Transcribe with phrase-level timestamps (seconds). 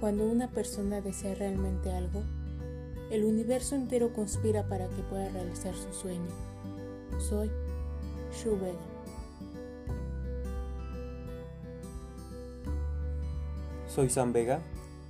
[0.00, 2.22] Cuando una persona desea realmente algo,
[3.10, 6.30] el universo entero conspira para que pueda realizar su sueño.
[7.18, 7.50] Soy
[8.32, 8.78] Shu Vega.
[13.88, 14.62] Soy Sam Vega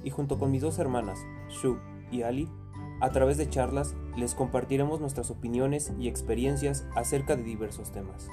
[0.03, 1.19] y junto con mis dos hermanas,
[1.51, 1.77] Shu
[2.11, 2.49] y Ali,
[3.03, 8.27] a través de charlas les compartiremos nuestras opiniones y experiencias acerca de diversos temas.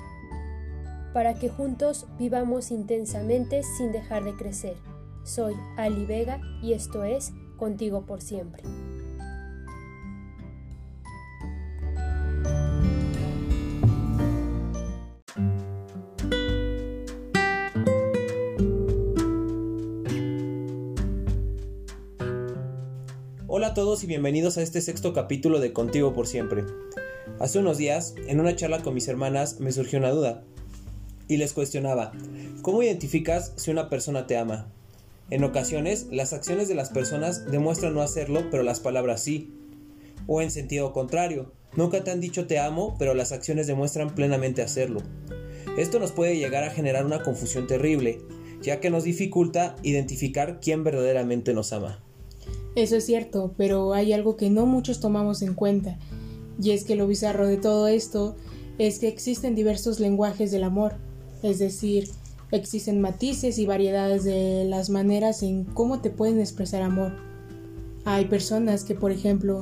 [1.13, 4.94] Para que juntos vivamos intensamente sin dejar de crecer.
[5.25, 8.61] Soy Ali Vega y esto es Contigo por siempre.
[23.47, 26.65] Hola a todos y bienvenidos a este sexto capítulo de Contigo por siempre.
[27.39, 30.43] Hace unos días, en una charla con mis hermanas, me surgió una duda
[31.27, 32.11] y les cuestionaba,
[32.61, 34.67] ¿cómo identificas si una persona te ama?
[35.31, 39.53] En ocasiones, las acciones de las personas demuestran no hacerlo, pero las palabras sí.
[40.27, 44.61] O en sentido contrario, nunca te han dicho te amo, pero las acciones demuestran plenamente
[44.61, 45.01] hacerlo.
[45.77, 48.19] Esto nos puede llegar a generar una confusión terrible,
[48.61, 52.03] ya que nos dificulta identificar quién verdaderamente nos ama.
[52.75, 55.97] Eso es cierto, pero hay algo que no muchos tomamos en cuenta,
[56.61, 58.35] y es que lo bizarro de todo esto
[58.77, 60.95] es que existen diversos lenguajes del amor,
[61.41, 62.09] es decir,
[62.51, 67.13] Existen matices y variedades de las maneras en cómo te pueden expresar amor.
[68.05, 69.61] Hay personas que, por ejemplo,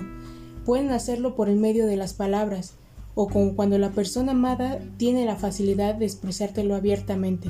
[0.65, 2.73] pueden hacerlo por el medio de las palabras,
[3.15, 7.49] o como cuando la persona amada tiene la facilidad de expresártelo abiertamente,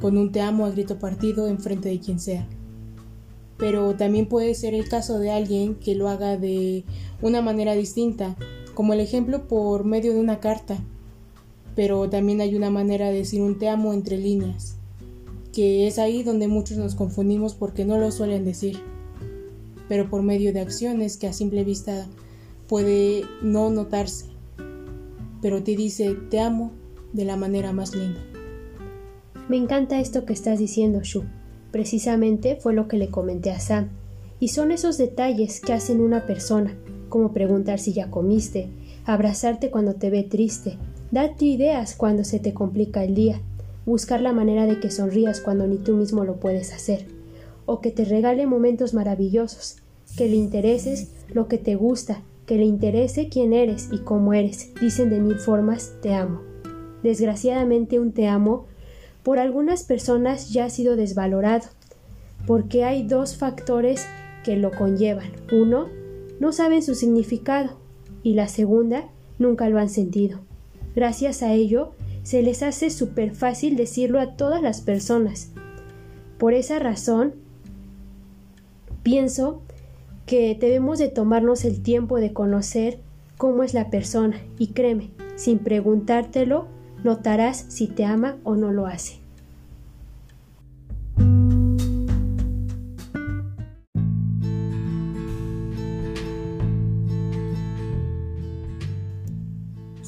[0.00, 2.46] con un te amo a grito partido en frente de quien sea.
[3.56, 6.84] Pero también puede ser el caso de alguien que lo haga de
[7.22, 8.34] una manera distinta,
[8.74, 10.78] como el ejemplo por medio de una carta,
[11.74, 14.76] pero también hay una manera de decir un te amo entre líneas,
[15.52, 18.78] que es ahí donde muchos nos confundimos porque no lo suelen decir,
[19.88, 22.06] pero por medio de acciones que a simple vista
[22.68, 24.26] puede no notarse,
[25.42, 26.72] pero te dice te amo
[27.12, 28.20] de la manera más linda.
[29.48, 31.24] Me encanta esto que estás diciendo, Shu.
[31.70, 33.90] Precisamente fue lo que le comenté a Sam.
[34.40, 36.74] Y son esos detalles que hacen una persona,
[37.08, 38.70] como preguntar si ya comiste,
[39.04, 40.78] abrazarte cuando te ve triste,
[41.14, 43.40] Date ideas cuando se te complica el día,
[43.86, 47.06] buscar la manera de que sonrías cuando ni tú mismo lo puedes hacer,
[47.66, 49.76] o que te regale momentos maravillosos,
[50.16, 54.74] que le intereses lo que te gusta, que le interese quién eres y cómo eres.
[54.80, 56.40] Dicen de mil formas te amo.
[57.04, 58.66] Desgraciadamente un te amo
[59.22, 61.68] por algunas personas ya ha sido desvalorado,
[62.44, 64.04] porque hay dos factores
[64.42, 65.30] que lo conllevan.
[65.52, 65.86] Uno,
[66.40, 67.78] no saben su significado
[68.24, 69.04] y la segunda,
[69.38, 70.40] nunca lo han sentido.
[70.94, 75.50] Gracias a ello, se les hace súper fácil decirlo a todas las personas.
[76.38, 77.34] Por esa razón,
[79.02, 79.62] pienso
[80.26, 82.98] que debemos de tomarnos el tiempo de conocer
[83.36, 86.66] cómo es la persona y créeme, sin preguntártelo,
[87.02, 89.23] notarás si te ama o no lo hace.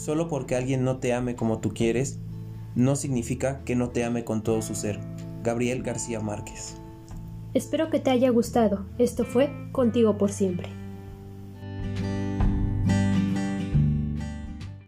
[0.06, 2.20] Solo porque alguien no te ame como tú quieres,
[2.76, 5.00] no significa que no te ame con todo su ser.
[5.42, 6.76] Gabriel García Márquez.
[7.54, 8.86] Espero que te haya gustado.
[8.98, 10.68] Esto fue Contigo por siempre.